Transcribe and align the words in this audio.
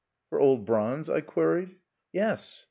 "For 0.31 0.39
old 0.39 0.65
bronze?" 0.65 1.11
I 1.11 1.21
queried. 1.21 1.75
"Yes. 2.11 2.59